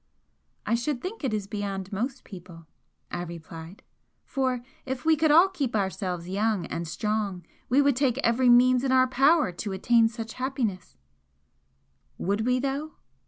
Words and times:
"I 0.65 0.73
should 0.73 0.99
think 0.99 1.23
it 1.23 1.31
is 1.31 1.45
beyond 1.45 1.93
most 1.93 2.23
people," 2.23 2.65
I 3.11 3.21
replied 3.21 3.83
"For 4.25 4.61
if 4.83 5.05
we 5.05 5.15
could 5.15 5.29
all 5.29 5.47
keep 5.47 5.75
ourselves 5.75 6.27
young 6.27 6.65
and 6.65 6.87
strong 6.87 7.45
we 7.69 7.83
would 7.83 7.95
take 7.95 8.17
every 8.23 8.49
means 8.49 8.83
in 8.83 8.91
our 8.91 9.05
power 9.05 9.51
to 9.51 9.73
attain 9.73 10.07
such 10.07 10.33
happiness" 10.41 10.97
"Would 12.27 12.47
we, 12.47 12.57
though?" 12.59 12.93